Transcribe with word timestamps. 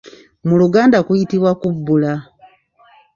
Mu 0.47 0.55
Luganda 0.61 0.97
kuyitibwa 1.05 1.51
kubbula. 1.61 2.13